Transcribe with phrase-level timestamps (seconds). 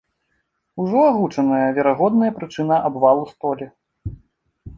[0.83, 3.65] Ужо агучаная верагодная прычына абвалу столі.